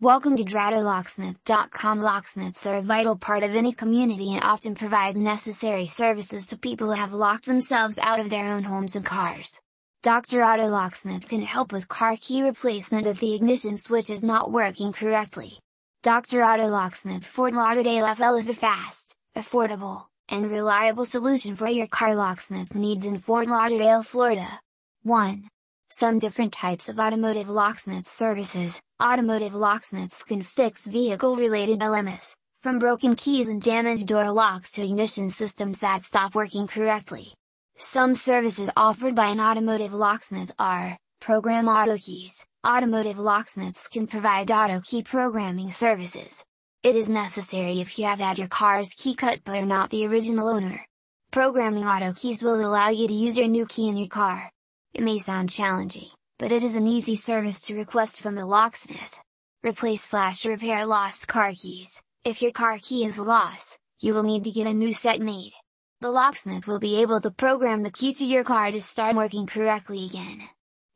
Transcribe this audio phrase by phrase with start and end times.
[0.00, 5.88] Welcome to DrAutoLocksmith.com Locksmiths are a vital part of any community and often provide necessary
[5.88, 9.60] services to people who have locked themselves out of their own homes and cars.
[10.04, 10.44] Dr.
[10.44, 14.92] Auto Locksmith can help with car key replacement if the ignition switch is not working
[14.92, 15.58] correctly.
[16.04, 16.44] Dr.
[16.44, 22.14] Auto Locksmith Fort Lauderdale FL is a fast, affordable, and reliable solution for your car
[22.14, 24.60] locksmith needs in Fort Lauderdale, Florida.
[25.02, 25.48] 1.
[25.90, 33.16] Some different types of automotive locksmith services, automotive locksmiths can fix vehicle-related dilemmas, from broken
[33.16, 37.32] keys and damaged door locks to ignition systems that stop working correctly.
[37.78, 42.44] Some services offered by an automotive locksmith are, program auto keys.
[42.66, 46.44] Automotive locksmiths can provide auto key programming services.
[46.82, 50.06] It is necessary if you have had your car's key cut but are not the
[50.06, 50.84] original owner.
[51.30, 54.50] Programming auto keys will allow you to use your new key in your car.
[54.94, 59.18] It may sound challenging, but it is an easy service to request from the locksmith.
[59.62, 62.00] Replace slash repair lost car keys.
[62.24, 65.52] If your car key is lost, you will need to get a new set made.
[66.00, 69.46] The locksmith will be able to program the key to your car to start working
[69.46, 70.42] correctly again.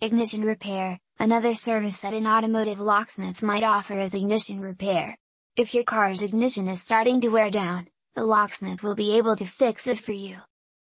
[0.00, 5.16] Ignition repair, another service that an automotive locksmith might offer is ignition repair.
[5.56, 9.46] If your car's ignition is starting to wear down, the locksmith will be able to
[9.46, 10.36] fix it for you.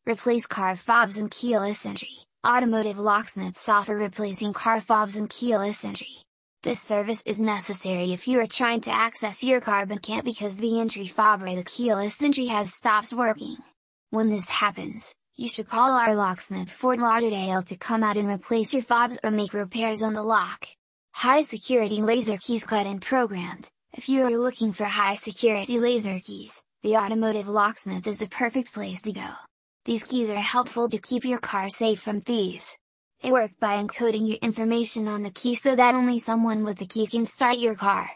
[0.06, 2.29] Replace car fobs and keyless entry.
[2.48, 6.24] Automotive locksmiths offer replacing car fobs and keyless entry.
[6.64, 10.56] This service is necessary if you are trying to access your car but can't because
[10.56, 13.58] the entry fob or the keyless entry has stopped working.
[14.12, 18.74] When this happens, you should call our locksmith Fort Lauderdale to come out and replace
[18.74, 20.66] your fobs or make repairs on the lock.
[21.14, 23.68] High security laser keys cut and programmed.
[23.92, 28.74] If you are looking for high security laser keys, the automotive locksmith is the perfect
[28.74, 29.30] place to go.
[29.86, 32.78] These keys are helpful to keep your car safe from thieves.
[33.22, 36.86] They work by encoding your information on the key so that only someone with the
[36.86, 38.10] key can start your car.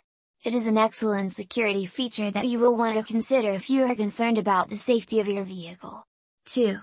[0.44, 3.96] It is an excellent security feature that you will want to consider if you are
[3.96, 6.04] concerned about the safety of your vehicle.
[6.46, 6.78] 2.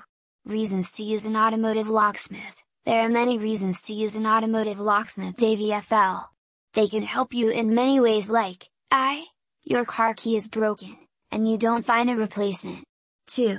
[0.47, 2.57] Reasons to use an automotive locksmith.
[2.87, 6.25] There are many reasons to use an automotive locksmith Davie FL.
[6.73, 9.27] They can help you in many ways like, I,
[9.65, 10.97] your car key is broken,
[11.31, 12.83] and you don't find a replacement.
[13.27, 13.59] 2.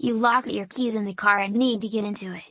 [0.00, 2.44] You lock your keys in the car and need to get into it.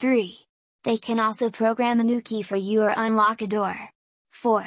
[0.00, 0.36] 3.
[0.82, 3.78] They can also program a new key for you or unlock a door.
[4.32, 4.66] 4.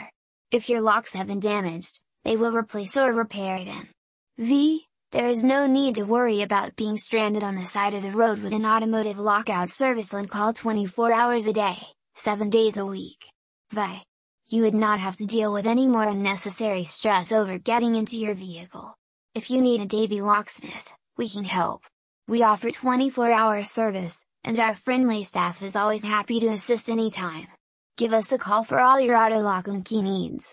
[0.49, 3.89] If your locks have been damaged, they will replace or repair them.
[4.37, 4.85] V.
[5.11, 8.41] There is no need to worry about being stranded on the side of the road
[8.41, 11.79] with an automotive lockout service on call 24 hours a day,
[12.15, 13.25] 7 days a week.
[13.73, 14.03] Vi.
[14.47, 18.35] You would not have to deal with any more unnecessary stress over getting into your
[18.35, 18.95] vehicle.
[19.35, 20.87] If you need a Davie locksmith,
[21.17, 21.81] we can help.
[22.27, 27.47] We offer 24-hour service, and our friendly staff is always happy to assist anytime.
[27.97, 30.49] Give us a call for all your auto lock and key needs.